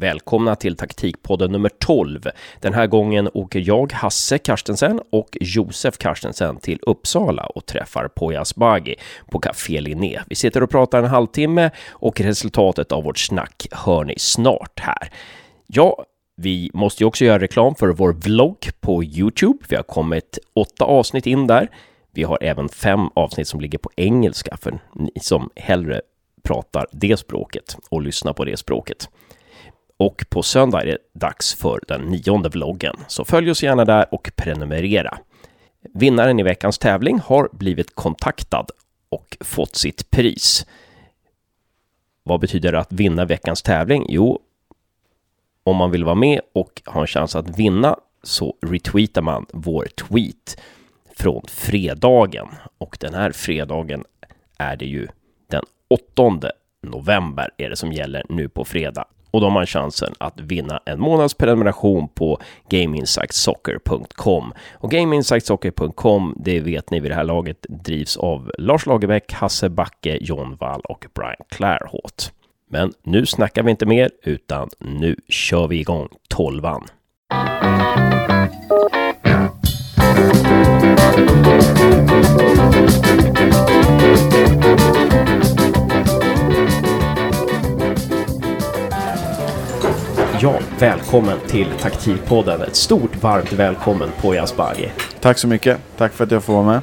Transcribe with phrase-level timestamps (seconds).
[0.00, 2.28] Välkomna till taktikpodden nummer 12.
[2.60, 8.40] Den här gången åker jag, Hasse Karstensen och Josef Karstensen till Uppsala och träffar Poya
[8.40, 8.94] Asbaghi
[9.30, 10.20] på Café Linné.
[10.26, 15.10] Vi sitter och pratar en halvtimme och resultatet av vårt snack hör ni snart här.
[15.66, 16.04] Ja,
[16.36, 19.58] vi måste ju också göra reklam för vår vlogg på Youtube.
[19.68, 21.68] Vi har kommit åtta avsnitt in där.
[22.12, 26.00] Vi har även fem avsnitt som ligger på engelska för ni som hellre
[26.42, 29.08] pratar det språket och lyssnar på det språket.
[30.00, 34.14] Och på söndag är det dags för den nionde vloggen, så följ oss gärna där
[34.14, 35.18] och prenumerera.
[35.94, 38.66] Vinnaren i veckans tävling har blivit kontaktad
[39.08, 40.66] och fått sitt pris.
[42.22, 44.06] Vad betyder det att vinna veckans tävling?
[44.08, 44.40] Jo,
[45.64, 49.84] om man vill vara med och ha en chans att vinna så retweetar man vår
[49.84, 50.60] tweet
[51.16, 52.48] från fredagen.
[52.78, 54.04] Och den här fredagen
[54.58, 55.08] är det ju
[55.46, 59.04] den 8 november är det som gäller nu på fredag.
[59.30, 62.38] Och då har man chansen att vinna en månads prenumeration på
[62.70, 64.52] GameInsightSoccer.com.
[64.72, 70.18] Och GameInsightSoccer.com, det vet ni vid det här laget, drivs av Lars Lagerbäck, Hasse Backe,
[70.20, 72.32] John Wall och Brian Clairhot.
[72.70, 76.86] Men nu snackar vi inte mer, utan nu kör vi igång tolvan.
[90.42, 92.62] Ja, välkommen till Taktikpodden.
[92.62, 94.90] Ett stort varmt välkommen på Asbaghi.
[95.20, 95.78] Tack så mycket.
[95.96, 96.80] Tack för att jag får vara med.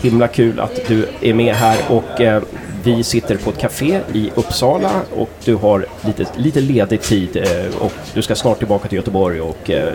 [0.00, 2.42] Himla kul att du är med här och eh,
[2.84, 7.76] vi sitter på ett café i Uppsala och du har lite, lite ledig tid eh,
[7.80, 9.92] och du ska snart tillbaka till Göteborg och eh,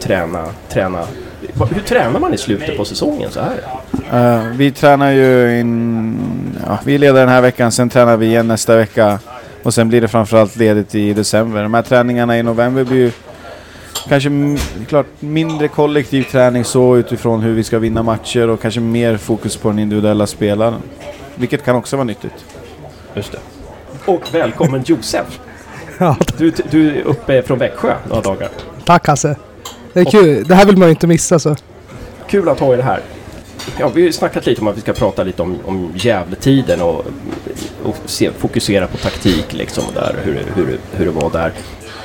[0.00, 1.04] träna, träna.
[1.74, 3.60] Hur tränar man i slutet på säsongen så här?
[4.14, 6.18] Uh, vi tränar ju in,
[6.66, 9.18] ja, vi leder den här veckan, sen tränar vi igen nästa vecka
[9.62, 11.62] och sen blir det framförallt ledigt i december.
[11.62, 13.12] De här träningarna i november blir ju
[14.08, 14.30] kanske
[14.88, 19.56] klart mindre kollektiv träning så utifrån hur vi ska vinna matcher och kanske mer fokus
[19.56, 20.82] på den individuella spelaren.
[21.34, 22.44] Vilket kan också vara nyttigt.
[23.14, 23.38] Just det.
[24.04, 25.40] Och välkommen Josef!
[25.98, 28.48] ja, du, du är uppe från Växjö några dagar.
[28.84, 29.36] Tack Hasse!
[29.92, 30.44] Det är kul.
[30.44, 31.56] Det här vill man ju inte missa så.
[32.26, 33.00] Kul att ha er här.
[33.78, 37.04] Ja, vi har snackat lite om att vi ska prata lite om, om Gävletiden och,
[37.84, 41.52] och se, fokusera på taktik liksom där, hur, hur, hur det var där.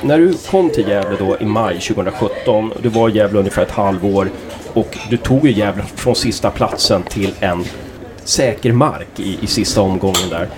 [0.02, 3.70] När du kom till Gävle då i maj 2017, du var i Gävle ungefär ett
[3.70, 4.30] halvår
[4.72, 7.64] och du tog ju Gävle från sista platsen till en
[8.24, 10.48] säker mark i, i sista omgången där.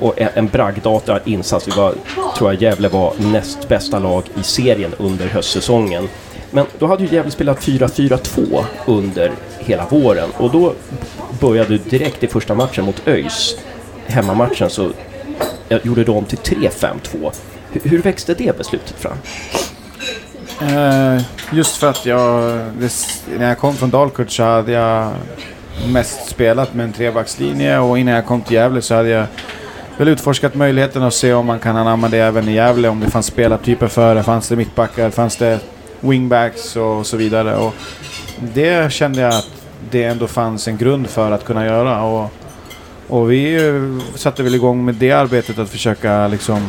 [0.00, 1.68] Och en, en bragdartad insats.
[1.68, 1.94] Vi var,
[2.36, 6.08] tror jag Gävle var näst bästa lag i serien under höstsäsongen.
[6.54, 10.74] Men då hade ju Gävle spelat 4-4-2 under hela våren och då
[11.40, 13.56] började du direkt i första matchen mot ÖIS,
[14.06, 14.90] hemmamatchen, så
[15.68, 17.32] jag gjorde de om till 3-5-2.
[17.72, 19.16] Hur, hur växte det beslutet fram?
[20.60, 22.58] Eh, just för att jag,
[23.38, 25.12] när jag kom från Dalkurd så hade jag
[25.88, 29.26] mest spelat med en trebackslinje och innan jag kom till Gävle så hade jag
[29.96, 32.88] väl utforskat möjligheten att se om man kan anamma det även i Gävle.
[32.88, 35.60] Om det fanns spelartyper för det, fanns det mittbackar, fanns det
[36.02, 37.56] wingbacks och så vidare.
[37.56, 37.74] Och
[38.54, 39.50] det kände jag att
[39.90, 42.02] det ändå fanns en grund för att kunna göra.
[42.02, 42.32] Och,
[43.08, 43.60] och vi
[44.14, 46.68] satte väl igång med det arbetet att försöka liksom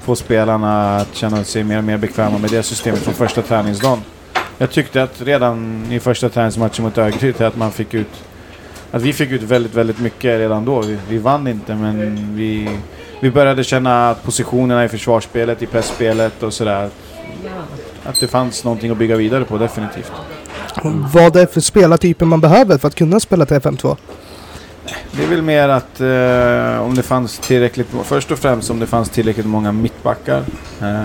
[0.00, 3.98] få spelarna att känna sig mer och mer bekväma med det systemet från första träningsdagen.
[4.58, 8.24] Jag tyckte att redan i första träningsmatchen mot Örgryte att man fick ut
[8.90, 10.80] att vi fick ut väldigt, väldigt mycket redan då.
[10.80, 12.78] Vi, vi vann inte men vi,
[13.20, 16.90] vi började känna att positionerna i försvarsspelet, i pressspelet och sådär
[18.10, 20.12] att det fanns någonting att bygga vidare på definitivt.
[21.14, 23.96] Vad är det för spelartyper man behöver för att kunna spela 3-5-2?
[25.12, 28.86] Det är väl mer att eh, om det fanns tillräckligt, först och främst om det
[28.86, 30.42] fanns tillräckligt många mittbackar.
[30.80, 31.04] Eh,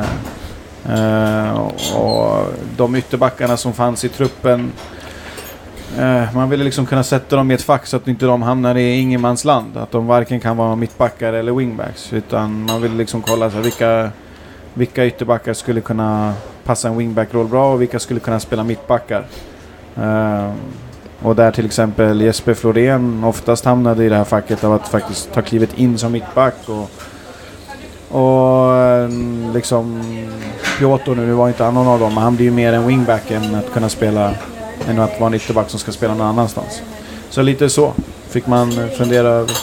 [0.93, 1.59] eh,
[1.95, 4.71] och de ytterbackarna som fanns i truppen
[5.97, 8.75] eh, man ville liksom kunna sätta dem i ett fack så att inte de hamnar
[8.75, 9.77] i ingenmansland.
[9.77, 12.13] Att de varken kan vara mittbackar eller wingbacks.
[12.13, 14.09] Utan man ville liksom kolla så vilka,
[14.75, 16.33] vilka ytterbackar skulle kunna
[16.63, 19.25] passa en wingback-roll bra och vilka skulle kunna spela mittbackar.
[19.97, 20.51] Uh,
[21.21, 25.33] och där till exempel Jesper Florén oftast hamnade i det här facket av att faktiskt
[25.33, 26.55] ta klivet in som mittback.
[26.65, 26.91] Och,
[28.19, 29.09] och eh,
[29.53, 30.03] liksom
[30.79, 32.87] Piotr nu, nu var inte han någon av dem, men han blir ju mer en
[32.87, 34.33] wingback än att kunna spela
[34.87, 36.81] än att vara en ytterback som ska spela någon annanstans.
[37.29, 37.93] Så lite så
[38.29, 39.57] fick man fundera över.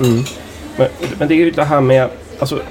[0.00, 0.24] Mm.
[0.76, 0.88] Men,
[1.18, 2.08] men det är ju det här med,
[2.38, 2.62] alltså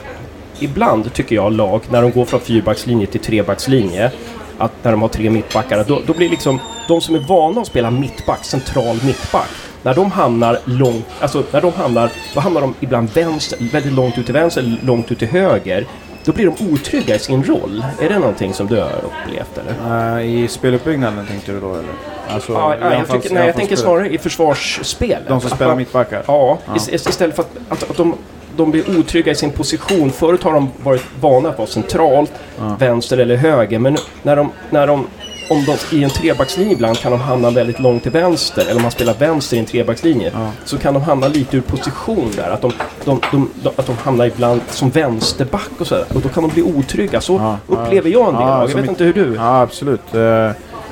[0.60, 4.12] ibland tycker jag lag, när de går från fyrbackslinje till trebackslinje,
[4.58, 7.68] att när de har tre mittbackar, då, då blir liksom de som är vana att
[7.68, 9.50] spela mittback, central mittback,
[9.84, 14.18] när de hamnar långt, alltså när de hamnar, då hamnar de ibland vänster, väldigt långt
[14.18, 15.86] ut till vänster, långt ut till höger.
[16.26, 17.86] Då blir de otrygga i sin roll.
[18.02, 20.18] Är det någonting som du har upplevt eller?
[20.20, 21.84] Eh, I speluppbyggnaden tänkte du då eller?
[22.30, 25.28] Alltså, i ja, jag, tycker, nej, jag tänker snarare i försvarsspelet.
[25.28, 26.24] De som spelar mittbackar?
[26.28, 28.16] Ja, ist- istället för att, att, att de,
[28.64, 30.12] de blir otrygga i sin position.
[30.12, 32.76] Förut har de varit vana att vara centralt, Ja.
[32.80, 33.80] vänster eller höger.
[33.80, 35.08] Men när de, när de,
[35.50, 38.62] om de i en trebackslinje ibland kan de hamna väldigt långt till vänster.
[38.62, 40.32] Eller om man spelar vänster i en trebackslinje.
[40.34, 40.50] Ja.
[40.66, 42.50] Så kan de hamna lite ur position där.
[42.52, 42.72] Att de,
[43.06, 46.06] de, de, de, att de hamnar ibland som vänsterback och sådär.
[46.16, 47.22] Och då kan de bli otrygga.
[47.22, 48.44] Så Ja, upplever jag en del.
[48.48, 49.36] Jag vet mitt- inte hur du...
[49.36, 50.16] Ja, absolut.
[50.16, 50.50] Eh,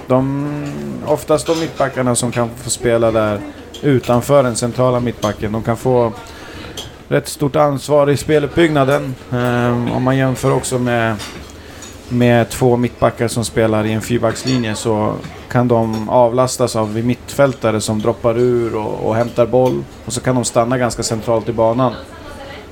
[0.08, 0.48] De,
[1.08, 3.40] oftast de mittbackarna som kan få spela där
[3.82, 6.12] utanför den centrala mittbacken, de kan få
[7.10, 9.16] rätt stort ansvar i speluppbyggnaden.
[9.32, 11.16] Eh, Om man jämför också med,
[12.10, 15.14] med två mittbackar som spelar i en fyrbackslinje så
[15.50, 19.84] kan de avlastas av mittfältare som droppar ur och, och hämtar boll.
[20.06, 21.94] Och så kan de stanna ganska centralt i banan.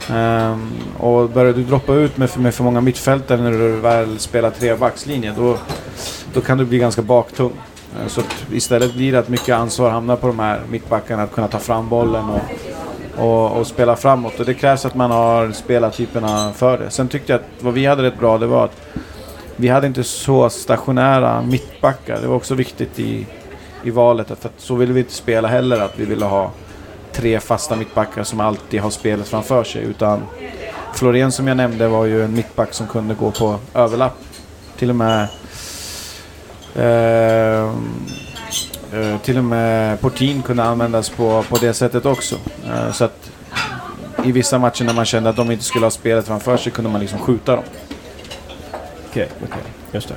[0.10, 0.58] Eh,
[1.00, 4.50] och börjar du droppa ut med för, med för många mittfältare när du väl spelar
[4.50, 5.58] trebackslinje då,
[6.34, 7.52] då kan du bli ganska baktung.
[8.02, 11.32] Eh, så att istället blir det att mycket ansvar hamnar på de här mittbackarna att
[11.32, 12.42] kunna ta fram bollen och,
[13.18, 14.40] och, och spela framåt.
[14.40, 16.90] Och det krävs att man har spelartyperna för det.
[16.90, 18.82] Sen tyckte jag att vad vi hade rätt bra det var att
[19.56, 22.22] vi hade inte så stationära mittbackar.
[22.22, 23.28] Det var också viktigt i,
[23.84, 24.28] i valet.
[24.28, 25.80] För att så ville vi inte spela heller.
[25.80, 26.52] Att vi ville ha
[27.12, 29.84] tre fasta mittbackar som alltid har spelet framför sig.
[29.84, 30.22] Utan
[30.94, 34.18] Florén som jag nämnde var ju en mittback som kunde gå på överlapp.
[34.78, 35.28] Till och med
[36.76, 37.74] eh,
[38.96, 42.36] eh, till och med Portin kunde användas på, på det sättet också.
[42.68, 43.32] Eh, så att
[44.24, 46.90] i vissa matcher när man kände att de inte skulle ha spelet framför sig kunde
[46.90, 47.64] man liksom skjuta dem.
[49.10, 49.62] Okej, okej.
[49.92, 50.16] Just det.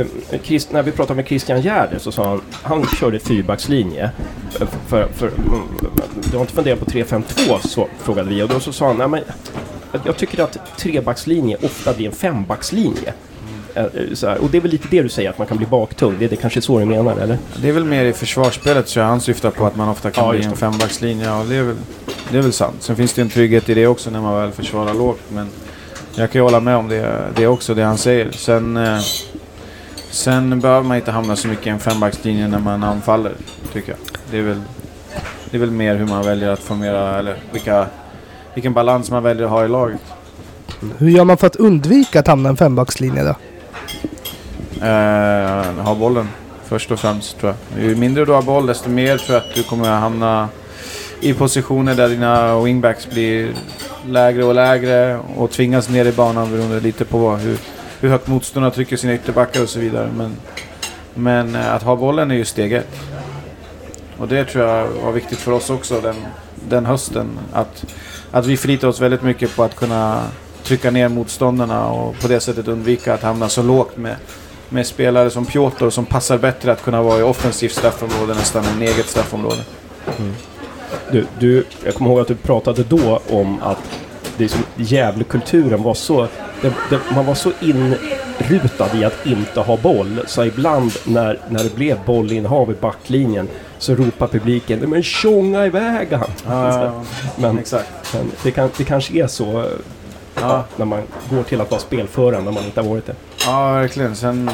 [0.00, 4.10] Eh, Chris, när vi pratade med Christian Gärder så sa han han körde fyrbackslinje.
[4.60, 5.62] Eh, för, för, mm,
[6.30, 9.08] du har inte funderat på 3-5-2 så frågade vi och då så sa han nej,
[9.08, 9.20] men
[10.04, 13.14] jag tycker att trebackslinje ofta blir en fembackslinje.
[13.78, 13.84] Eh,
[14.14, 16.16] Så här, och det är väl lite det du säger att man kan bli baktung.
[16.18, 17.38] Det är det kanske är så du menar eller?
[17.62, 20.24] Det är väl mer i försvarsspelet tror jag han syftar på att man ofta kan
[20.24, 21.32] Ja, bli en fembackslinje.
[21.32, 21.76] Och det, är väl,
[22.30, 22.76] det är väl sant.
[22.80, 25.20] Sen finns det en trygghet i det också när man väl försvarar lågt.
[25.28, 25.48] Men
[26.14, 28.30] jag kan ju hålla med om det, det också, det han säger.
[28.30, 28.98] Sen, eh,
[30.10, 33.32] sen behöver man inte hamna så mycket i en fembackslinje när man anfaller,
[33.72, 33.98] tycker jag.
[34.30, 34.60] Det är väl,
[35.50, 37.86] det är väl mer hur man väljer att formera, eller vilka,
[38.54, 40.00] vilken balans man väljer att ha i laget.
[40.98, 43.34] Hur gör man för att undvika att hamna i en fembackslinje då?
[44.82, 46.28] Eh, ha bollen
[46.64, 47.84] först och främst tror jag.
[47.84, 50.48] Ju mindre du har boll desto mer tror jag att du kommer att hamna
[51.20, 53.52] i positioner där dina wingbacks blir
[54.06, 57.58] lägre och lägre och tvingas ner i banan beroende lite på hur,
[58.00, 60.10] hur högt motståndarna trycker sina ytterbackar och så vidare.
[60.16, 60.36] Men,
[61.14, 63.00] men eh, att ha bollen är ju steg ett.
[64.18, 66.16] Och det tror jag var viktigt för oss också den,
[66.68, 67.38] den hösten.
[67.52, 67.84] Att,
[68.30, 70.22] att vi förlitar oss väldigt mycket på att kunna
[70.62, 74.16] trycka ner motståndarna och på det sättet undvika att hamna så lågt med,
[74.68, 78.82] med spelare som Piotr som passar bättre att kunna vara i offensivt straffområde nästan än
[78.82, 79.60] eget straffområde.
[81.12, 83.78] Du, du, jag kommer ihåg att du pratade då om att
[84.36, 86.28] det är som Gävlekulturen var så...
[86.60, 91.64] Det, det, man var så inrutad i att inte ha boll så ibland när, när
[91.64, 93.48] det blev bollinnehav i backlinjen
[93.78, 96.30] så ropar publiken “Men tjonga iväg han!”
[97.36, 97.88] Men, exakt.
[98.14, 99.64] men det, kan, det kanske är så
[100.40, 100.64] Ja.
[100.76, 103.14] när man går till att vara spelförande när man inte har varit det.
[103.48, 104.16] Ja, verkligen.
[104.16, 104.50] Sen,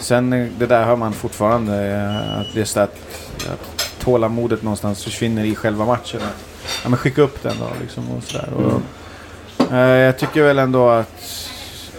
[0.00, 1.86] sen det där hör man fortfarande.
[1.86, 2.96] Eh, att just att,
[3.52, 6.20] att tålamodet någonstans försvinner i själva matchen.
[6.22, 6.44] Att,
[6.82, 8.48] ja, men skicka upp den då liksom och sådär.
[8.56, 11.50] Och, eh, jag tycker väl ändå att,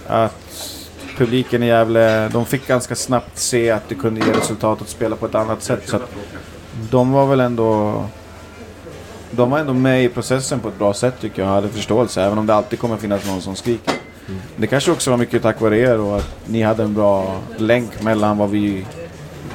[0.07, 0.81] att
[1.17, 5.15] publiken i Gävle, de fick ganska snabbt se att det kunde ge resultat att spela
[5.15, 5.89] på ett annat sätt.
[5.89, 6.09] Så att
[6.89, 8.03] de var väl ändå
[9.31, 12.21] de var ändå med i processen på ett bra sätt tycker jag och hade förståelse.
[12.23, 14.00] Även om det alltid kommer finnas någon som skriker.
[14.55, 18.01] Det kanske också var mycket tack vare er och att ni hade en bra länk
[18.01, 18.85] mellan vad vi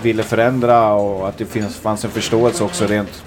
[0.02, 3.22] ville förändra och att det finns, fanns en förståelse också rent,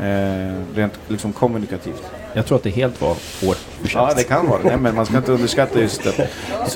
[0.00, 2.02] eh, rent liksom kommunikativt.
[2.34, 3.56] Jag tror att det helt var vår
[3.94, 4.68] Ja, det kan vara det.
[4.68, 6.28] Nej, men man ska inte underskatta just det.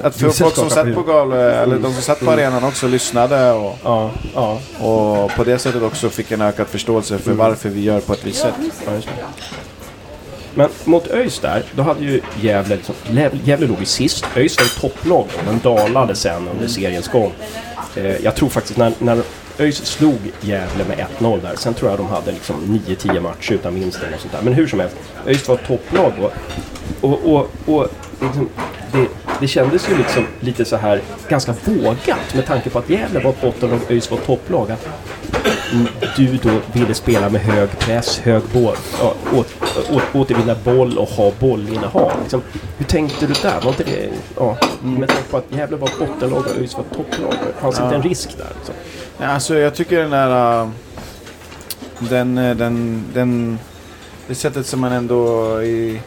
[0.03, 3.53] Att för folk som satt på gal, eller de som satt på arenan också lyssnade
[3.53, 4.61] och, Ja, ja.
[4.81, 8.27] och på det sättet också fick en ökad förståelse för varför vi gör på ett
[8.27, 8.55] visst sätt.
[10.57, 12.95] Men mot ÖIS där, då hade ju Gävle, liksom,
[13.45, 14.25] Gävle, låg ju sist.
[14.37, 17.33] ÖIS var topplag då, men dalade sen under seriens gång.
[17.97, 19.23] Eh, jag tror faktiskt när, när
[19.59, 23.75] ÖIS slog Gävle med 1-0 där, sen tror jag de hade liksom 9-10 matcher utan
[23.75, 24.43] vinst eller något sånt där.
[24.43, 24.97] Men hur som helst,
[25.27, 26.31] ÖIS var ett topplag då.
[27.01, 27.89] Och, och, och
[28.21, 28.49] liksom,
[28.93, 29.09] det,
[29.41, 33.31] det kändes ju liksom lite så här ganska vågat med tanke på att Gävle var
[33.31, 34.71] ett bottenlag och ÖIS var ett topplag.
[34.71, 34.89] Att
[36.17, 39.55] du då ville spela med hög press, hög boll, ja, åt,
[39.93, 42.13] åt, återvinna boll och ha bollinnehav.
[42.23, 42.43] Liksom,
[42.79, 43.61] hur tänkte du där?
[43.61, 46.85] Var inte det, ja, med tanke på att Gävle var ett bottenlag och ÖIS var
[46.97, 47.35] topplag.
[47.61, 47.85] Fanns Ja.
[47.85, 48.47] inte en risk där?
[48.57, 48.75] Liksom?
[49.19, 50.61] Ja, alltså jag tycker den där...
[50.63, 50.69] äh,
[51.99, 53.59] Den, äh, den, den...
[54.29, 56.01] Det sättet som man ändå i...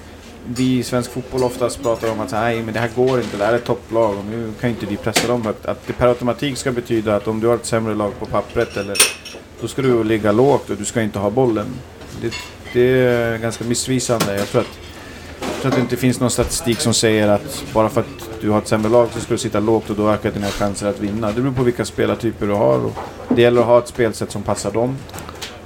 [0.56, 3.46] Vi i svensk fotboll oftast pratar om att nej men det här går inte, det
[3.46, 5.48] här är ett topplag och nu kan inte vi pressa dem.
[5.48, 8.26] Att, att det per automatik ska betyda att om du har ett sämre lag på
[8.26, 8.98] pappret eller
[9.62, 11.68] då ska du ligga lågt och du ska inte ha bollen.
[12.22, 12.34] Det,
[12.74, 14.38] det är ganska missvisande.
[14.38, 14.80] Jag tror, att,
[15.40, 18.50] jag tror att det inte finns någon statistik som säger att bara för att du
[18.50, 21.00] har ett sämre lag så ska du sitta lågt och då ökar dina chanser att
[21.00, 21.32] vinna.
[21.32, 22.86] Det beror på vilka spelartyper du har.
[22.86, 22.94] Och
[23.36, 24.98] det gäller att ha ett spelsätt som passar dem.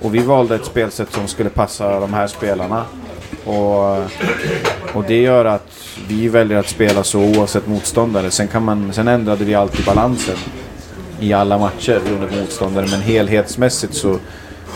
[0.01, 2.85] Och vi valde ett spelsätt som skulle passa de här spelarna.
[3.45, 3.97] Och,
[4.93, 5.67] och det gör att
[6.07, 8.31] vi väljer att spela så oavsett motståndare.
[8.31, 10.37] Sen, kan man, sen ändrade vi alltid balansen
[11.19, 12.87] i alla matcher beroende på motståndare.
[12.91, 14.19] Men helhetsmässigt så,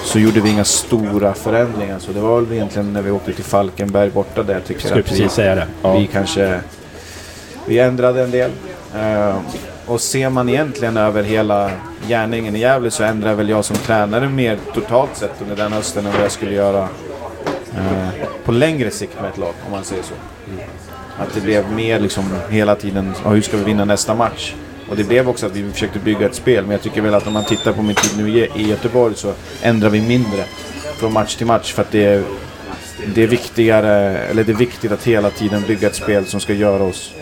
[0.03, 1.99] så gjorde vi inga stora förändringar.
[1.99, 4.99] Så det var väl egentligen när vi åkte till Falkenberg borta där jag tycker Skulle
[4.99, 5.67] att vi, precis säga det.
[5.81, 5.97] Ja.
[5.97, 6.59] vi kanske
[7.65, 8.51] vi ändrade en del.
[8.95, 9.35] Eh,
[9.85, 11.71] och ser man egentligen över hela
[12.07, 16.05] gärningen i Gävle så ändrar väl jag som tränare mer totalt sett under den hösten
[16.05, 16.89] än vad jag skulle göra
[17.77, 18.09] eh,
[18.45, 20.13] på längre sikt med ett lag, om man säger så.
[21.19, 24.53] Att det blev mer liksom hela tiden, hur ska vi vinna nästa match?
[24.89, 27.27] Och det blev också att vi försökte bygga ett spel, men jag tycker väl att
[27.27, 30.43] om man tittar på min tid nu i Göteborg så ändrar vi mindre
[30.97, 32.23] från match till match för att det är,
[33.15, 36.53] det är viktigare, eller det är viktigt att hela tiden bygga ett spel som ska
[36.53, 37.13] göra oss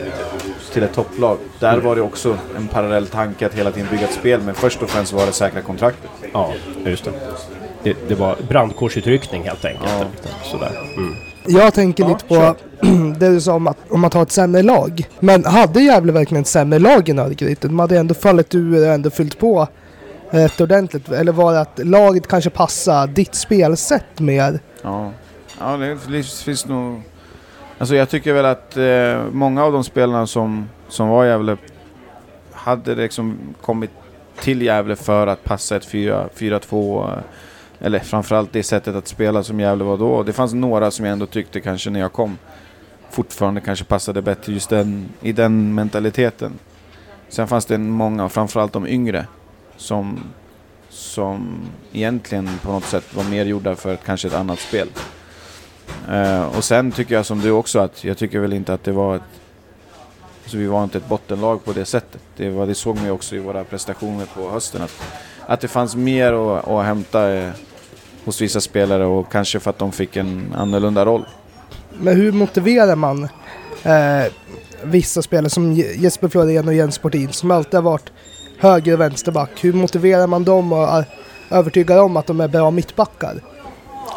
[0.73, 1.37] till ett topplag.
[1.59, 4.81] Där var det också en parallell tanke att hela tiden bygga ett spel, men först
[4.83, 6.09] och främst var det säkra kontraktet.
[6.33, 6.53] Ja,
[6.85, 7.11] just det.
[7.83, 9.91] Det, det var brandkårsutryckning helt enkelt.
[9.99, 10.05] Ja.
[10.43, 10.71] Sådär.
[10.97, 11.15] Mm.
[11.47, 12.55] Jag tänker Ja, lite på
[13.19, 15.07] det du sa om att om man tar ett sämre lag.
[15.19, 17.67] Men hade Gävle verkligen ett sämre lag än Örgryte?
[17.67, 19.67] De hade ändå fallit ur och ändå fyllt på
[20.29, 21.09] rätt ordentligt.
[21.09, 24.59] Eller var det att laget kanske passar ditt spelsätt mer?
[24.81, 25.11] Ja,
[25.59, 27.01] ja det finns, nog...
[27.77, 31.57] Alltså jag tycker väl att eh, många av de spelarna som, som var i Gävle
[32.51, 33.91] hade liksom kommit
[34.39, 37.19] till Gävle för att passa ett 4 4-2.
[37.79, 40.23] Eller framförallt det sättet att spela som Gävle var då.
[40.23, 42.37] Det fanns några som jag ändå tyckte kanske när jag kom
[43.09, 46.53] fortfarande kanske passade bättre just den, i den mentaliteten.
[47.29, 49.27] Sen fanns det många, framförallt de yngre,
[49.77, 50.23] som,
[50.89, 51.57] som
[51.93, 54.87] egentligen på något sätt var mer gjorda för kanske ett annat spel.
[56.09, 58.91] Uh, och sen tycker jag som du också att jag tycker väl inte att det
[58.91, 59.21] var ett...
[60.43, 62.21] Alltså vi var inte ett bottenlag på det sättet.
[62.37, 64.81] Det, var, det såg man ju också i våra prestationer på hösten.
[64.81, 65.01] Att,
[65.47, 67.49] att det fanns mer att, att hämta eh,
[68.25, 71.25] hos vissa spelare och kanske för att de fick en annorlunda roll.
[71.99, 73.23] Men hur motiverar man
[73.83, 74.31] eh,
[74.83, 78.11] vissa spelare som Je- Jesper Florén och Jens Portin som alltid har varit
[78.59, 79.49] höger och vänsterback?
[79.63, 81.05] Hur motiverar man dem och är
[81.51, 83.41] övertygar om att de är bra mittbackar?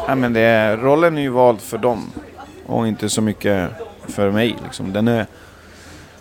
[0.06, 2.10] Ja, men det är, rollen är ju vald för dem
[2.66, 3.70] och inte så mycket
[4.08, 4.56] för mig.
[4.64, 4.92] Liksom.
[4.92, 5.26] Den är,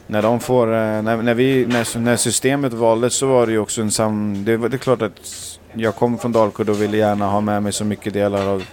[0.08, 3.60] när, de får, eh, när, när, vi, när, när systemet valdes så var det ju
[3.60, 4.46] också en sam...
[4.46, 7.64] Det, var- det är klart att jag kom från Dalkurd och ville gärna ha med
[7.64, 8.64] mig så mycket delar av,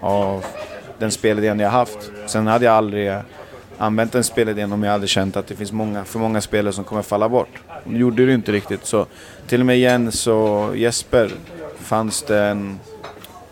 [0.00, 0.44] av
[0.98, 2.10] den spelidén jag haft.
[2.26, 3.12] Sen hade jag aldrig
[3.78, 6.84] använt den spelidén om jag hade känt att det finns många, för många spelare som
[6.84, 7.62] kommer falla bort.
[7.84, 8.86] Det gjorde det inte riktigt.
[8.86, 9.06] Så
[9.46, 11.30] till och med Jens och Jesper
[11.78, 12.80] fanns det en,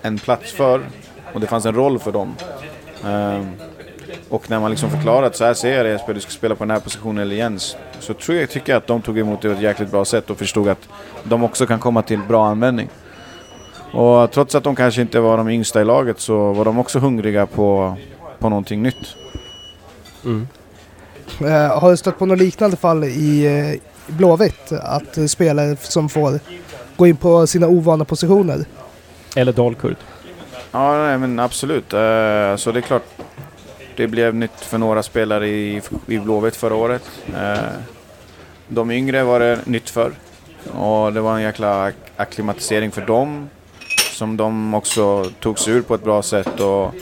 [0.02, 0.80] en plats för
[1.34, 2.34] och det fanns en roll för dem.
[3.06, 3.50] Ehm,
[4.28, 6.64] och när man liksom förklarar att så här ser jag det du ska spela på
[6.64, 7.76] den här positionen eller Jens.
[8.00, 10.30] Så tror jag, tycker jag att de tog emot det på ett jäkligt bra sätt
[10.30, 10.88] och förstod att
[11.24, 12.88] de också kan komma till bra användning.
[13.92, 16.98] Och trots att de kanske inte var de yngsta i laget så var de också
[16.98, 17.96] hungriga på,
[18.38, 19.16] på någonting nytt.
[20.24, 20.48] Mm.
[21.40, 24.72] Eh, har du stött på något liknande fall i eh, Blåvitt?
[24.72, 26.40] Att eh, spelare som får
[26.96, 28.64] gå in på sina ovana positioner?
[29.36, 29.96] Eller Dalkurd.
[30.72, 31.92] Ja, nej, men absolut.
[31.92, 33.04] Eh, så det är klart,
[33.98, 37.02] det blev nytt för några spelare i, i Blåvitt förra året.
[37.36, 37.58] Eh,
[38.68, 40.12] de yngre var det nytt för.
[40.72, 43.48] Och det var en jäkla akklimatisering för dem.
[44.10, 46.60] Som de också tog sig ur på ett bra sätt.
[46.60, 46.94] Och,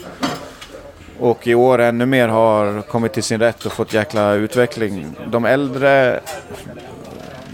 [1.19, 5.15] och i år ännu mer har kommit till sin rätt och fått jäkla utveckling.
[5.27, 6.19] De äldre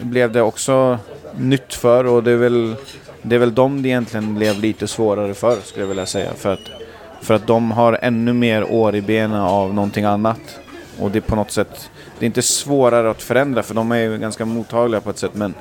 [0.02, 1.00] blev det också
[1.38, 2.76] nytt för och det är väl,
[3.22, 6.34] det är väl de det egentligen blev lite svårare för skulle jag vilja säga.
[6.34, 6.83] För att,
[7.24, 10.60] för att de har ännu mer år i benen av någonting annat.
[11.00, 11.90] Och det är på något sätt,
[12.20, 15.32] det är inte svårare att förändra för de är ju ganska mottagliga på ett sätt
[15.34, 15.54] men,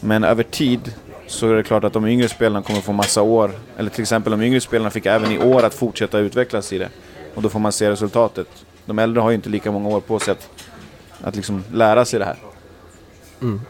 [0.00, 0.94] men över tid
[1.26, 3.50] så är det klart att de yngre spelarna kommer få massa år.
[3.76, 6.88] Eller till exempel de yngre spelarna fick även i år att fortsätta utvecklas i det.
[7.34, 8.48] Och då får man se resultatet.
[8.84, 10.48] De äldre har ju inte lika många år på sig att,
[11.22, 12.36] att liksom lära sig det här.
[13.42, 13.60] Mm.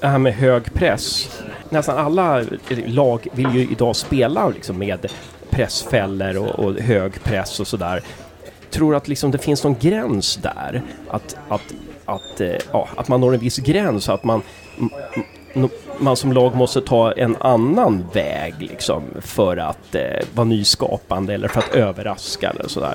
[0.00, 1.30] Det här med hög press.
[1.68, 2.44] nästan alla
[2.86, 5.06] lag vill ju idag spela liksom med
[5.54, 8.02] pressfällor och, och hög press och sådär.
[8.70, 10.82] Tror att liksom det finns någon gräns där?
[11.08, 14.42] Att, att, att, eh, ja, att man når en viss gräns, att man,
[15.98, 20.02] man som lag måste ta en annan väg liksom för att eh,
[20.34, 22.94] vara nyskapande eller för att överraska eller sådär.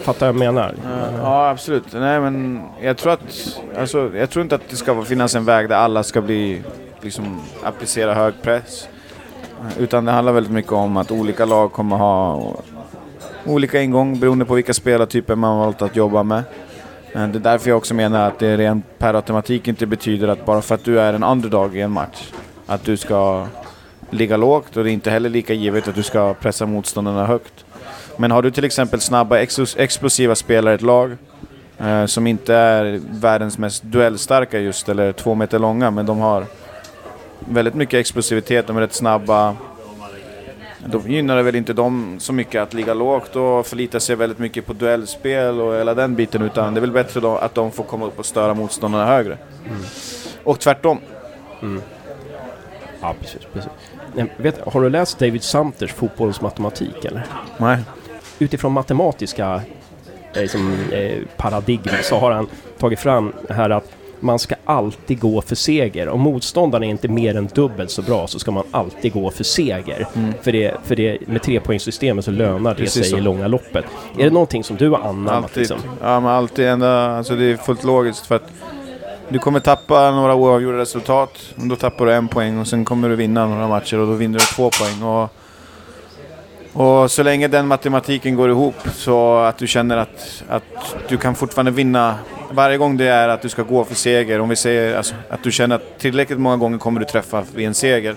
[0.00, 0.74] Fattar jag vad jag menar?
[1.22, 1.84] Ja, absolut.
[1.92, 3.58] Nej, men jag tror att...
[3.78, 6.62] Alltså, jag tror inte att det ska finnas en väg där alla ska bli...
[7.00, 8.88] Liksom applicera hög press.
[9.78, 12.42] Utan det handlar väldigt mycket om att olika lag kommer ha
[13.46, 16.42] olika ingång beroende på vilka spelartyper man valt att jobba med.
[17.12, 20.46] Eh, det är därför jag också menar att det rent per automatik inte betyder att
[20.46, 22.32] bara för att du är en underdog i en match,
[22.66, 23.46] att du ska
[24.10, 27.64] ligga lågt och det är inte heller lika givet att du ska pressa motståndarna högt.
[28.16, 29.38] Men har du till exempel snabba
[29.76, 31.16] explosiva spelare i ett lag
[31.78, 36.44] eh, som inte är världens mest duellstarka just, eller två meter långa, men de har
[37.38, 39.56] väldigt mycket explosivitet, de är rätt snabba.
[40.86, 44.38] Då gynnar det väl inte dem så mycket att ligga lågt och förlita sig väldigt
[44.38, 47.72] mycket på duellspel och hela den biten, utan det är väl bättre då att de
[47.72, 49.38] får komma upp och störa motståndarna högre.
[50.44, 50.98] Och tvärtom.
[53.00, 53.42] Ja, precis.
[53.52, 53.70] precis.
[54.14, 57.26] Nej, vet, har du läst David Sumters fotbollsmatematik eller?
[57.56, 57.78] Nej.
[58.38, 59.62] utifrån matematiska
[60.34, 62.46] eh, eh, paradigm så har han
[62.78, 66.08] tagit fram det här att man ska alltid gå för seger.
[66.08, 69.44] Om motståndaren är inte mer än dubbelt så bra så ska man alltid gå för
[69.44, 70.06] seger.
[70.42, 73.18] För, det, för det, med trepoängssystemet så lönar det Precis sig så.
[73.18, 73.84] i långa loppet.
[74.18, 75.34] Är det någonting som du har anammat?
[75.34, 75.56] Alltid.
[75.58, 75.78] Liksom?
[76.02, 78.52] Ja, men alltid ända, alltså det är fullt logiskt för att
[79.28, 81.54] du kommer tappa några oavgjorda resultat.
[81.56, 84.12] Och då tappar du en poäng och sen kommer du vinna några matcher och då
[84.12, 85.02] vinner du två poäng.
[85.02, 85.30] Och,
[86.76, 91.34] och så länge den matematiken går ihop så att du känner att, att du kan
[91.34, 92.18] fortfarande vinna
[92.50, 94.40] varje gång det är att du ska gå för seger.
[94.40, 97.66] Om vi säger alltså, att du känner att tillräckligt många gånger kommer du träffa vid
[97.66, 98.16] en seger.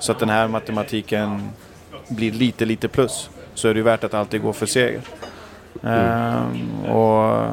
[0.00, 1.50] Så att den här matematiken
[2.08, 3.30] blir lite, lite plus.
[3.54, 5.00] Så är det ju värt att alltid gå för seger.
[5.82, 7.46] Ehm, och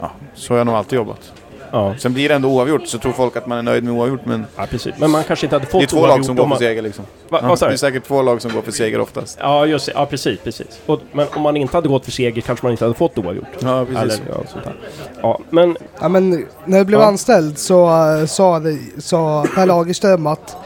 [0.00, 1.32] ja, så har jag nog alltid jobbat.
[1.74, 4.20] Ja, Sen blir det ändå oavgjort, så tror folk att man är nöjd med oavgjort.
[4.26, 4.94] Men ja, precis.
[4.98, 6.58] Men man kanske inte hade fått det är två lag som om går för man-
[6.58, 7.04] seger liksom.
[7.28, 7.72] Va, Ja, det du?
[7.72, 9.38] är säkert två lag som går för seger oftast.
[9.40, 9.88] Ja, just.
[9.94, 10.66] Ja, precis, precis.
[10.86, 13.46] Och, men om man inte hade gått för seger kanske man inte hade fått oavgjort.
[13.58, 14.02] Ja, precis.
[14.02, 14.74] Eller, ja, sånt där.
[15.22, 17.06] ja, men Ja, men när jag blev Ja.
[17.06, 17.86] anställd så
[18.20, 20.56] uh, sa, det, sa Per Lagerström att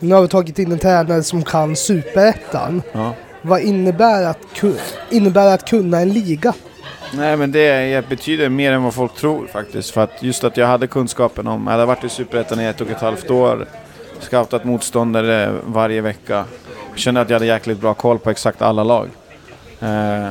[0.00, 2.82] nu har vi tagit in en tränare som kan superettan.
[2.92, 3.12] Ja.
[3.42, 4.38] Vad innebär att,
[5.10, 6.52] innebär att kunna en liga?
[7.14, 9.90] Nej men det betyder mer än vad folk tror faktiskt.
[9.90, 12.80] För att just att jag hade kunskapen om, jag hade varit i Superettan i ett
[12.80, 13.66] och ett halvt år.
[14.20, 16.44] Scoutat motståndare varje vecka.
[16.94, 19.08] Kände att jag hade jäkligt bra koll på exakt alla lag.
[19.80, 20.28] Eh,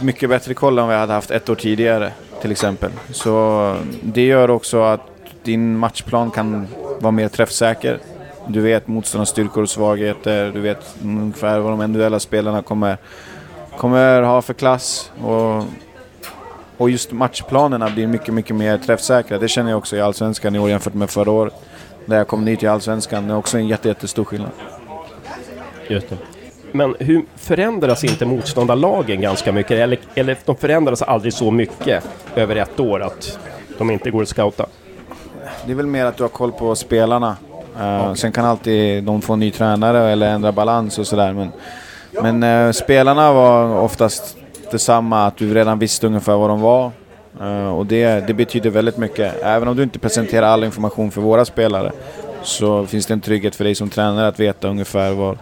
[0.00, 2.90] mycket bättre koll än vad jag hade haft ett år tidigare till exempel.
[3.10, 5.00] Så det gör också att
[5.42, 6.66] din matchplan kan
[7.00, 7.98] vara mer träffsäker.
[8.48, 10.50] Du vet motståndarnas styrkor och svagheter.
[10.52, 12.96] Du vet ungefär vad de individuella spelarna kommer
[13.76, 15.12] kommer ha för klass.
[15.22, 15.64] Och,
[16.76, 19.38] och just matchplanerna blir mycket, mycket mer träffsäkra.
[19.38, 21.54] Det känner jag också i Allsvenskan i år jämfört med förra året.
[22.06, 23.26] Där jag kom ny till Allsvenskan.
[23.26, 24.50] Det är också en jätte, jättestor skillnad.
[25.88, 26.16] Just det.
[26.72, 29.70] Men hur förändras inte motståndarlagen ganska mycket?
[29.70, 33.38] Eller, eller de förändras aldrig så mycket över ett år att
[33.78, 34.66] de inte går att scouta?
[35.66, 37.36] Det är väl mer att du har koll på spelarna.
[37.80, 38.16] Eh, Okej.
[38.16, 41.32] Sen kan alltid de få en ny tränare eller ändra balans och sådär.
[41.32, 41.52] Men,
[42.22, 44.36] men eh, spelarna var oftast
[44.70, 46.90] detsamma, att du redan visste ungefär vad de var.
[47.40, 49.34] Eh, och det, det betyder väldigt mycket.
[49.42, 51.92] Även om du inte presenterar all information för våra spelare
[52.42, 55.38] så finns det en trygghet för dig som tränare att veta ungefär vad,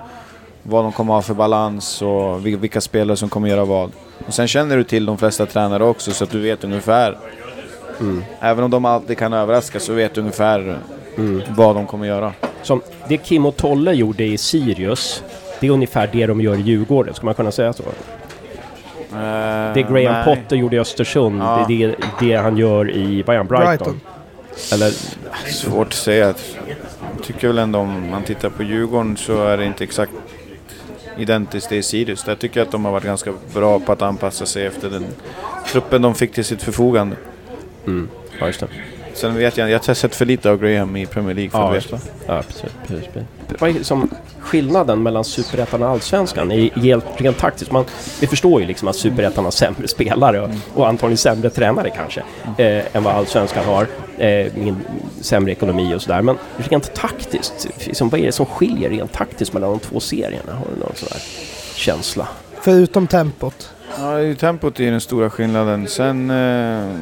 [0.62, 3.92] vad de kommer ha för balans och vil- vilka spelare som kommer göra vad.
[4.26, 7.18] Och sen känner du till de flesta tränare också så att du vet ungefär.
[8.40, 10.78] Även om de alltid kan överraska så vet du ungefär
[11.56, 12.32] vad de kommer göra.
[12.62, 15.22] Som det Kim och Tolle gjorde i Sirius,
[15.64, 17.82] det är ungefär det de gör i Djurgården, ska man kunna säga så?
[19.74, 21.64] Det Graham Potter gjorde i Östersund, Ja.
[21.68, 23.46] det är det, det han gör i, Brighton?
[23.46, 24.00] Brighton.
[24.72, 24.90] Eller,
[25.52, 26.26] Svårt att säga.
[26.26, 26.36] Jag
[27.22, 30.12] tycker väl ändå om man tittar på Djurgården så är det inte exakt
[31.18, 32.24] identiskt det i Sirius.
[32.24, 35.06] Där tycker jag att de har varit ganska bra på att anpassa sig efter den
[35.66, 37.16] truppen de fick till sitt förfogande.
[37.86, 38.08] mm,
[38.40, 38.66] ja just det.
[39.14, 41.76] Sen vet jag jag har sett för lite av Graham i Premier League för Ja,
[41.76, 41.98] att veta.
[42.26, 42.62] Ja, precis.
[42.86, 43.60] precis, precis.
[43.60, 46.52] Vad är liksom skillnaden mellan Superettan och Allsvenskan?
[46.52, 47.84] I, helt, rent taktiskt, man,
[48.20, 52.22] vi förstår ju liksom att Superettan har sämre spelare och, och antagligen sämre tränare kanske
[52.58, 53.86] eh, än vad Allsvenskan har.
[54.18, 54.76] Eh, min,
[55.20, 56.22] sämre ekonomi och sådär.
[56.22, 60.52] Men rent taktiskt, liksom, vad är det som skiljer rent taktiskt mellan de två serierna?
[60.52, 61.22] Har du någon sån där
[61.74, 62.28] känsla?
[62.60, 63.70] Förutom tempot.
[63.98, 65.86] Ja, det är ju tempot är den stora skillnaden.
[65.88, 66.96] Sen eh,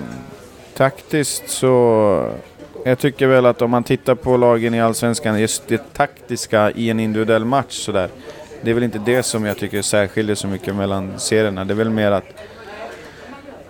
[0.75, 2.33] taktiskt så
[2.85, 6.91] jag tycker väl att om man tittar på lagen i Allsvenskan, just det taktiska i
[6.91, 8.09] en individuell match sådär.
[8.63, 11.65] Det är väl inte det som jag tycker särskiljer så mycket mellan serierna.
[11.65, 12.25] Det är väl mer att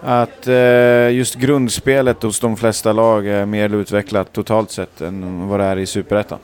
[0.04, 5.60] att eh, just grundspelet hos de flesta lag är mer utvecklat totalt sett än vad
[5.60, 6.38] det är i Superettan.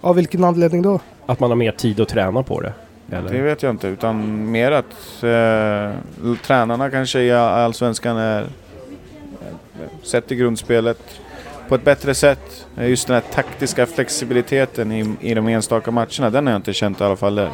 [0.00, 1.00] Av vilken anledning då?
[1.26, 2.72] Att man har mer tid att träna på det?
[3.12, 3.32] Eller?
[3.32, 8.46] Det vet jag inte, utan mer att eh, tränarna kanske i Allsvenskan är
[10.02, 11.20] sätter grundspelet
[11.68, 12.66] på ett bättre sätt.
[12.80, 17.00] Just den här taktiska flexibiliteten i, i de enstaka matcherna, den har jag inte känt
[17.00, 17.50] i alla fall är,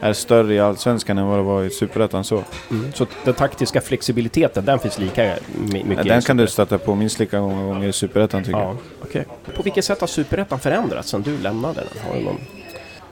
[0.00, 2.44] är större i Allsvenskan än vad det var i Superettan så.
[2.70, 2.92] Mm.
[2.92, 6.94] Så den taktiska flexibiliteten, den finns lika my- mycket Ja, den kan du stöta på
[6.94, 8.68] minst lika många gånger i Superettan tycker jag.
[8.68, 9.24] Ja, okej.
[9.56, 12.08] På vilket sätt har Superettan förändrats sedan du lämnade den?
[12.08, 12.40] Har du någon...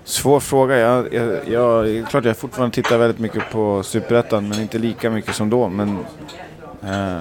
[0.04, 0.76] Svår fråga.
[0.76, 5.34] Jag, jag, jag, klart jag fortfarande tittar väldigt mycket på Superettan, men inte lika mycket
[5.34, 5.68] som då.
[5.68, 5.98] Men,
[6.82, 7.18] eh,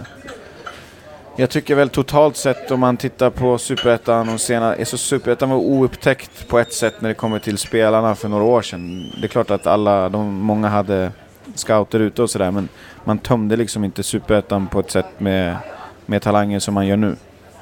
[1.39, 5.49] jag tycker väl totalt sett om man tittar på Superettan och senare, så alltså Superettan
[5.49, 9.11] var oupptäckt på ett sätt när det kommer till spelarna för några år sedan.
[9.21, 11.11] Det är klart att alla, de, många hade
[11.55, 12.69] scouter ute och sådär, men
[13.03, 15.57] man tömde liksom inte Superettan på ett sätt med,
[16.05, 17.15] med talanger som man gör nu.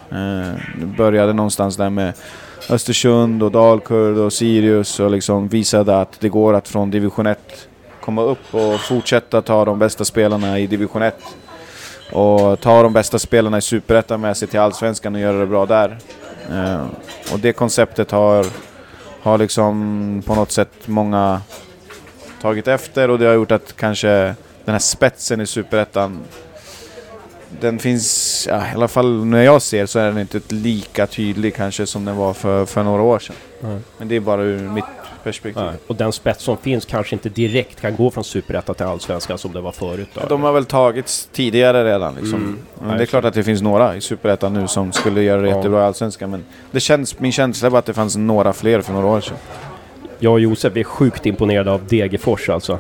[0.09, 2.13] Eh, det började någonstans där med
[2.69, 7.67] Östersund och Dalkurd och Sirius och liksom visade att det går att från division 1
[8.01, 11.15] komma upp och fortsätta ta de bästa spelarna i division 1.
[12.11, 15.65] Och ta de bästa spelarna i Superettan med sig till Allsvenskan och göra det bra
[15.65, 15.97] där.
[16.51, 16.85] Eh,
[17.33, 18.45] och det konceptet har,
[19.21, 21.41] har liksom på något sätt många
[22.41, 26.19] tagit efter och det har gjort att kanske den här spetsen i Superettan
[27.59, 31.55] den finns, ja, i alla fall när jag ser så är den inte lika tydlig
[31.55, 33.35] kanske som den var för, för några år sedan.
[33.61, 33.77] Nej.
[33.97, 34.85] Men det är bara ur mitt
[35.23, 35.63] perspektiv.
[35.63, 35.73] Nej.
[35.87, 39.53] Och den spets som finns kanske inte direkt kan gå från Superettan till Allsvenskan som
[39.53, 40.21] det var förut då?
[40.29, 42.33] De har väl tagits tidigare redan liksom.
[42.33, 42.57] Mm.
[42.79, 45.41] Men Nej, det är klart att det finns några i Superettan nu som skulle göra
[45.41, 45.55] det Ja.
[45.55, 46.31] jättebra i Allsvenskan.
[46.31, 49.37] Men det känns, min känsla var att det fanns några fler för några år sedan.
[50.19, 52.79] Jag och Josef är sjukt imponerade av Degerfors alltså.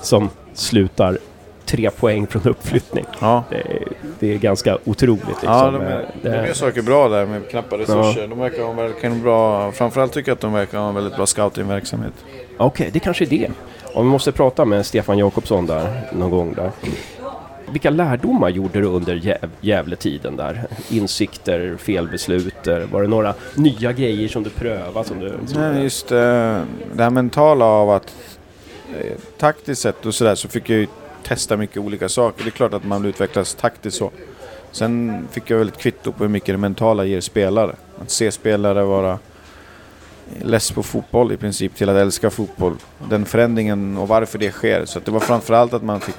[0.00, 1.18] Som slutar
[1.66, 3.04] tre poäng från uppflyttning.
[3.20, 3.44] Ja.
[3.50, 3.88] Det är,
[4.20, 5.48] det är ganska otroligt liksom.
[5.52, 8.26] Ja, de, är, Eh, de gör saker bra där med knappa resurser.
[8.28, 9.72] De verkar ha en verkligen bra...
[9.72, 12.12] Framförallt tycker jag att de verkar ha en väldigt bra scoutingverksamhet.
[12.56, 13.50] Okej, det kanske är det.
[13.94, 16.70] Och vi måste prata med Stefan Jakobsson där någon gång där.
[17.70, 20.62] Vilka lärdomar gjorde du under Gäv- Gävletiden där?
[20.90, 22.66] Insikter, felbeslut?
[22.92, 25.08] Var det några nya grejer som du prövade?
[25.08, 26.18] Som du, som Nej, just eh,
[26.94, 28.14] det här mentala av att
[29.00, 30.86] eh, taktiskt sett och sådär så fick jag ju
[31.24, 32.44] testa mycket olika saker.
[32.44, 34.10] Det är klart att man utvecklas taktiskt så.
[34.72, 37.76] Sen fick jag väl ett kvitto på hur mycket det mentala ger spelare.
[38.02, 39.18] Att se spelare vara
[40.42, 42.76] less på fotboll i princip till att älska fotboll.
[43.10, 44.84] Den förändringen och varför det sker.
[44.84, 46.16] Så att det var framförallt att man fick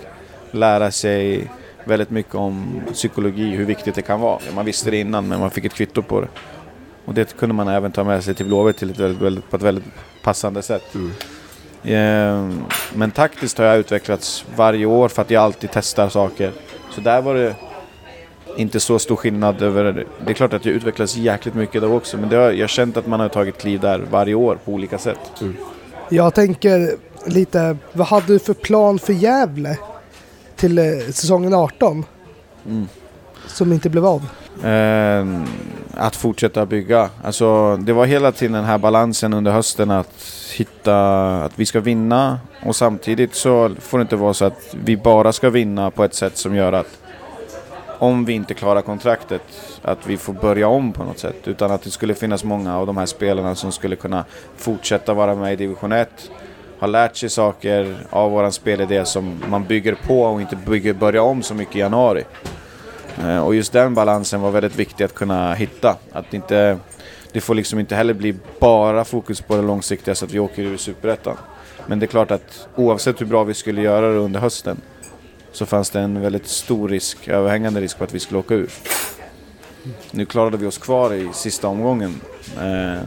[0.52, 1.52] lära sig
[1.84, 4.40] väldigt mycket om psykologi, hur viktigt det kan vara.
[4.56, 6.28] Man visste det innan men man fick ett kvitto på det.
[7.06, 9.56] Och det kunde man även ta med sig till Blåvitt till ett väldigt, väldigt, på
[9.56, 9.86] ett väldigt
[10.24, 10.96] passande sätt.
[10.96, 11.12] Mm.
[11.84, 12.50] Eh,
[12.94, 16.52] Men taktiskt har jag utvecklats varje år för att jag alltid testar saker.
[16.92, 17.56] Så där var det
[18.58, 20.06] inte så stor skillnad över...
[20.26, 22.68] Det är klart att jag utvecklas jäkligt mycket där också men det har, jag har
[22.68, 25.20] känt att man har tagit kliv där varje år på olika sätt.
[26.10, 26.92] Jag tänker
[27.26, 29.78] lite, vad hade du för plan för Gävle
[30.56, 32.06] till eh, säsongen 18?
[32.68, 32.88] Mm.
[33.48, 34.28] Som inte blev av.
[34.64, 35.26] Eh,
[35.98, 37.10] att fortsätta bygga.
[37.24, 40.24] Alltså, det var hela tiden den här balansen under hösten att
[40.56, 44.98] hitta att vi ska vinna och samtidigt så får det inte vara så att vi
[44.98, 47.00] bara ska vinna på ett sätt som gör att
[48.00, 49.42] om vi inte klarar kontraktet
[49.82, 51.48] att vi får börja om på något sätt.
[51.48, 54.26] Utan att det skulle finnas många av de här spelarna som skulle kunna
[54.58, 56.10] fortsätta vara med i division 1.
[56.80, 61.22] Har lärt sig saker av våran spelidé som man bygger på och inte bygger börja
[61.22, 62.24] om så mycket i januari.
[63.20, 65.98] Eh, och just den balansen var väldigt viktig att kunna hitta.
[66.12, 66.78] Att inte,
[67.32, 70.64] det får liksom inte heller bli bara fokus på det långsiktiga så att vi åker
[70.64, 71.38] ur Superettan.
[71.88, 74.82] Men det är klart att oavsett hur bra vi skulle göra det under hösten
[75.52, 78.70] så fanns det en väldigt stor risk, överhängande risk på att vi skulle åka ur.
[80.12, 82.22] Nu klarade vi oss kvar i sista omgången.
[82.58, 83.02] Eh,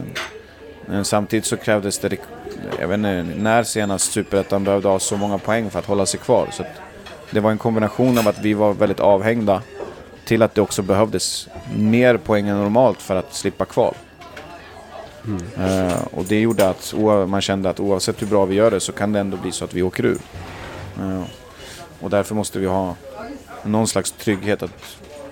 [0.85, 2.17] men samtidigt så krävdes det,
[2.79, 6.19] jag vet inte när senast Superettan behövde ha så många poäng för att hålla sig
[6.19, 6.47] kvar.
[6.51, 6.69] Så att
[7.31, 9.61] det var en kombination av att vi var väldigt avhängda
[10.29, 13.95] till att det också behövdes mer poäng än normalt för att slippa kval.
[15.57, 16.93] Eh, och det gjorde att
[17.27, 19.65] man kände att oavsett hur bra vi gör det så kan det ändå bli så
[19.65, 20.17] att vi åker ur.
[20.99, 21.23] Eh,
[21.99, 22.95] och därför måste vi ha
[23.63, 24.71] någon slags trygghet att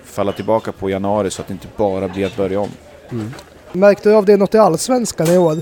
[0.04, 2.70] falla tillbaka på i januari så att det inte bara blir att börja om.
[3.72, 5.56] Märkte du av det något i Allsvenskan i år?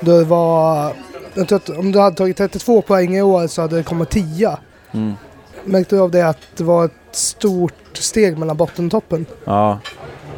[0.00, 0.92] Det var...
[1.34, 4.10] Jag tror att om du hade tagit 32 poäng i år så hade det kommit
[4.10, 4.56] 10.
[4.92, 5.14] Mm.
[5.64, 9.26] Märkte du av det att det var ett stort steg mellan botten och toppen?
[9.44, 9.78] Ja,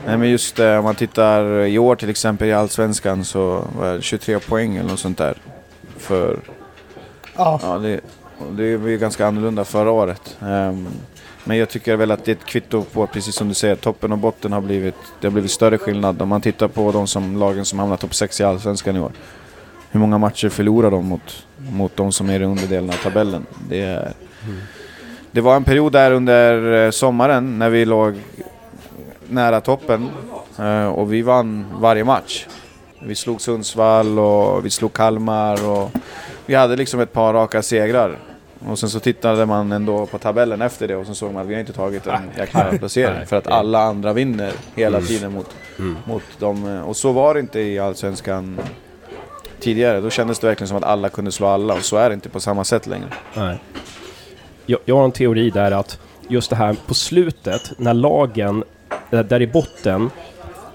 [0.06, 3.92] Nej men just eh, om man tittar i år till exempel i Allsvenskan så var
[3.92, 5.38] det 23 poäng eller något sånt där.
[5.98, 6.38] För,
[7.36, 8.00] Ja, ja det,
[8.50, 10.36] det var ju ganska annorlunda förra året.
[10.42, 10.86] Ehm,
[11.44, 14.12] men jag tycker väl att det är ett kvitto på, precis som du säger, toppen
[14.12, 16.22] och botten har blivit, det har blivit större skillnad.
[16.22, 19.12] Om man tittar på de som, lagen som hamnar topp 6 i Allsvenskan i år.
[19.90, 23.46] Hur många matcher förlorar de mot, mot de som är i underdelen av tabellen?
[23.68, 24.12] Det, är,
[25.34, 28.14] det var en period där under eh, sommaren när vi låg
[29.28, 30.08] nära toppen
[30.58, 32.46] eh, och vi vann varje match.
[33.02, 35.90] Vi slog Sundsvall och vi slog Kalmar och
[36.46, 38.18] vi hade liksom ett par raka segrar.
[38.68, 41.48] Och sen så tittade man ändå på tabellen efter det och så såg man att
[41.48, 43.26] vi har inte tagit en jäkla placering.
[43.26, 45.08] För att alla andra vinner hela Mm.
[45.08, 45.96] tiden mot, Mm.
[46.06, 46.66] mot dem.
[46.76, 48.58] eh, Och så var det inte i Allsvenskan
[49.60, 50.00] tidigare.
[50.00, 52.28] Då kändes det verkligen som att alla kunde slå alla och så är det inte
[52.28, 53.06] på samma sätt längre.
[53.34, 53.58] Nej.
[54.66, 55.98] Jag, jag har en teori där att
[56.28, 58.64] just det här på slutet, när lagen
[59.10, 60.10] eh, där i botten,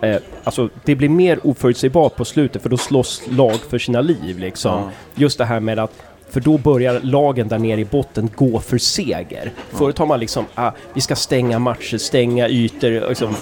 [0.02, 4.40] eh, alltså det blir mer oförutsägbart på slutet för då slåss lag för sina liv
[4.40, 4.72] liksom.
[4.72, 4.90] Ja.
[5.16, 5.92] Just det här med att
[6.30, 9.52] för då börjar lagen där nere i botten gå för seger.
[9.72, 13.36] Förut har man liksom, ah, vi ska stänga matcher, stänga ytor, liksom,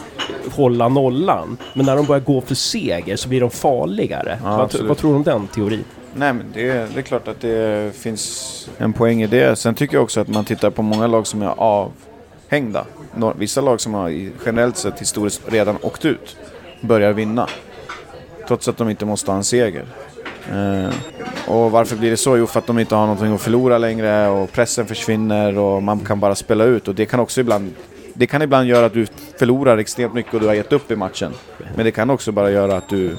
[0.56, 1.58] hålla nollan.
[1.74, 4.40] Men när de börjar gå för seger så blir de farligare.
[4.44, 5.84] Ja, vad, vad tror du om den teorin?
[6.18, 9.56] Nej men det, det är klart att det finns en poäng i det.
[9.56, 12.86] Sen tycker jag också att man tittar på många lag som är avhängda.
[13.36, 14.10] Vissa lag som har
[14.46, 16.38] generellt sett historiskt redan åkt ut
[16.82, 17.48] börjar vinna.
[18.48, 19.86] Trots att de inte måste ha en seger.
[20.52, 20.94] Eh,
[21.48, 22.38] och varför blir det så?
[22.38, 26.00] Jo för att de inte har någonting att förlora längre och pressen försvinner och man
[26.00, 26.88] kan bara spela ut.
[26.88, 27.74] Och det kan också ibland
[28.14, 29.08] det kan ibland göra att du
[29.40, 31.34] förlorar extremt mycket och du har gett upp i matchen.
[31.76, 33.18] Men det kan också bara göra att du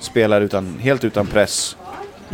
[0.00, 1.76] spelar utan, helt utan press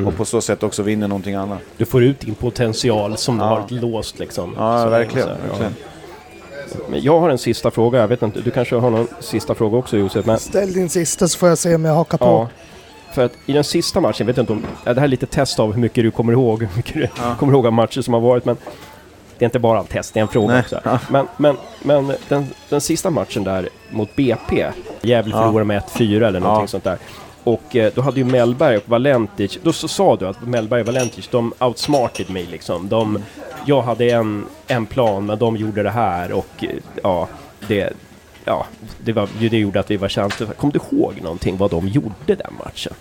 [0.07, 1.59] och på så sätt också vinner någonting annat.
[1.77, 3.49] Du får ut din potential som du Ja.
[3.49, 4.55] har varit låst liksom.
[4.59, 5.29] Ja, Så verkligen.
[5.29, 5.75] verkligen.
[6.93, 9.97] Jag har en sista fråga, jag vet inte, du kanske har någon sista fråga också
[9.97, 10.27] Josef?
[10.27, 12.25] Men, ställ din sista så får jag se om jag hakar på.
[12.25, 12.49] ja,
[13.15, 15.27] för att i den sista matchen, jag vet inte om, ja, det här är lite
[15.27, 17.35] test av hur mycket du kommer ihåg, hur mycket du Ja.
[17.39, 18.57] kommer ihåg av matcher som har varit, men
[19.39, 20.61] det är inte bara en test, det är en fråga Nej.
[20.61, 20.81] också.
[20.85, 20.99] Ja.
[21.11, 24.67] Men, men, men den, den sista matchen där mot BP,
[25.03, 25.41] Gävle Ja.
[25.43, 26.67] förlorade med 1-4 eller någonting Ja.
[26.67, 26.99] sånt där.
[27.45, 30.87] Och eh, då hade ju Mellberg och Valentic, då så sa du att Mellberg och
[30.87, 32.89] Valentic, de outsmarted mig liksom.
[32.89, 33.23] De,
[33.67, 36.71] jag hade en, en plan, men de gjorde det här och eh,
[37.03, 37.29] ja,
[37.69, 37.93] det,
[38.45, 38.67] ja,
[38.99, 40.53] det, var, det gjorde att vi var känsliga.
[40.53, 42.93] Kom du ihåg någonting vad de gjorde den matchen?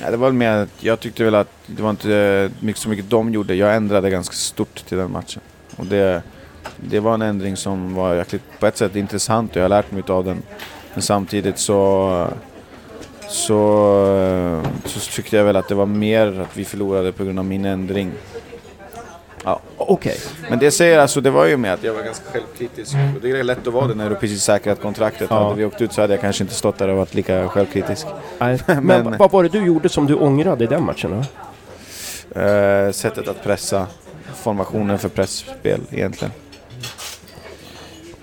[0.00, 2.82] Ja, det var väl mer att jag tyckte väl att det var inte eh, mycket,
[2.82, 3.54] så mycket de gjorde.
[3.54, 5.42] Jag ändrade ganska stort till den matchen.
[5.76, 6.22] Och det,
[6.76, 9.92] det var en ändring som var jäkligt, på ett sätt intressant och jag har lärt
[9.92, 10.42] mig av den.
[10.94, 12.28] Men samtidigt så,
[13.28, 17.44] så, så tyckte jag väl att det var mer att vi förlorade på grund av
[17.44, 18.12] min ändring.
[19.44, 19.60] Ja.
[19.76, 20.16] Okej.
[20.50, 22.94] Men det säger alltså, det var ju med att jag var ganska självkritisk.
[23.14, 25.26] Och det är lätt att vara det när du precis säkrat kontraktet.
[25.30, 25.44] Ja.
[25.44, 28.06] Hade vi åkt ut så hade jag kanske inte stått där och varit lika självkritisk.
[28.38, 32.40] Nej, Men, Men- vad var det du gjorde som du ångrade i den matchen då?
[32.40, 33.86] Eh, sättet att pressa,
[34.34, 36.32] formationen för pressspel egentligen.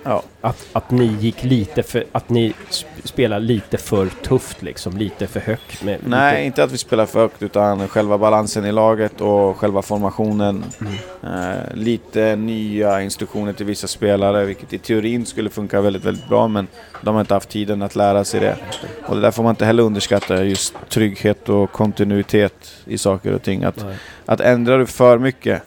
[0.03, 4.97] Ja, Att, att ni gick lite för, att ni sp- spelade lite för tufft liksom,
[4.97, 5.99] lite för högt med...
[6.05, 9.81] nej, lite, inte att vi spelar för högt utan själva balansen i laget och själva
[9.81, 10.63] formationen.
[10.81, 10.93] Mm.
[11.23, 16.47] Eh, lite nya instruktioner till vissa spelare, vilket i teorin skulle funka väldigt, väldigt bra,
[16.47, 16.67] men
[17.01, 18.57] de har inte haft tiden att lära sig det.
[19.05, 23.43] Och det där får man inte heller underskatta, just trygghet och kontinuitet i saker och
[23.43, 23.63] ting.
[23.63, 23.95] Att, Nej.
[24.25, 25.61] att ändrar du för mycket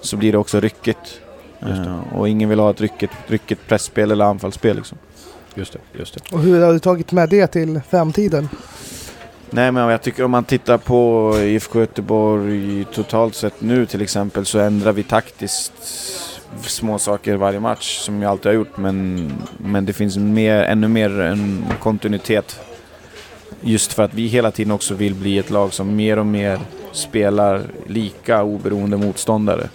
[0.00, 1.20] så blir det också ryckigt.
[1.62, 4.98] Eh, och ingen vill ha ett ryckigt, ryckigt pressspel eller anfallsspel liksom.
[5.54, 6.32] Just det, just det.
[6.32, 8.48] Och hur har du tagit med det till framtiden?
[9.50, 14.46] Nej men jag tycker om man tittar på IFK Göteborg totalt sett nu till exempel
[14.46, 15.72] så ändrar vi taktiskt
[16.60, 20.88] små saker varje match som jag alltid har gjort men, men det finns mer, ännu
[20.88, 22.60] mer en kontinuitet.
[23.60, 26.58] Just för att vi hela tiden också vill bli ett lag som mer och mer
[26.92, 29.68] spelar lika oberoende motståndare.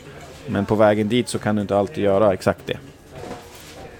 [0.47, 2.77] Men på vägen dit så kan du inte alltid göra exakt det.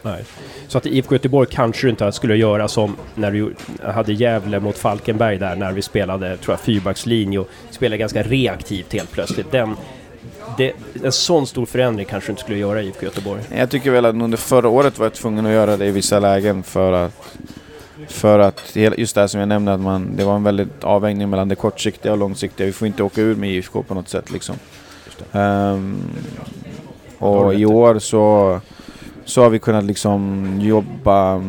[0.02, 0.26] Nej.
[0.68, 5.38] Så att IFK Göteborg kanske inte skulle göra som när du hade Gävle mot Falkenberg
[5.38, 9.52] där när vi spelade, tror jag, fyrbackslinje och spelade ganska reaktivt helt plötsligt.
[9.52, 9.76] Den,
[10.58, 13.42] det, en sån stor förändring kanske du inte skulle göra i IFK Göteborg.
[13.58, 16.20] Jag tycker väl att under förra året var jag tvungen att göra det i vissa
[16.20, 17.38] lägen för att
[18.08, 21.30] för att just det här som jag nämnde att man, det var en väldigt avvägning
[21.30, 22.68] mellan det kortsiktiga och långsiktiga.
[22.68, 24.56] Vi får inte åka ur med IFK på något sätt liksom.
[25.18, 25.26] Du
[27.26, 28.60] och i år så,
[29.26, 31.42] så har vi kunnat liksom jobba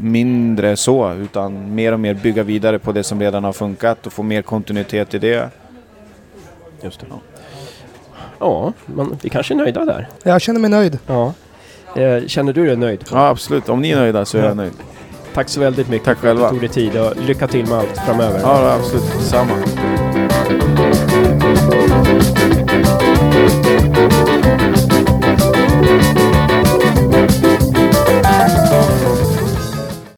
[0.00, 4.12] mindre så utan mer och mer bygga vidare på det som redan har funkat och
[4.12, 5.50] få mer kontinuitet i det.
[6.82, 7.06] Just det.
[8.38, 10.08] Ja, men vi kanske är nöjda där.
[10.22, 10.98] Jag känner mig nöjd.
[11.06, 11.32] Ja.
[11.96, 13.04] Eh, känner du dig nöjd?
[13.12, 14.72] Ja absolut, om ni är nöjda så är jag nöjd.
[15.34, 17.78] Tack så väldigt mycket Tack för att du tog dig tid och lycka till med
[17.78, 18.40] allt framöver.
[18.42, 19.04] Ja, absolut.
[19.20, 19.52] Samma.
[25.88, 26.35] Thank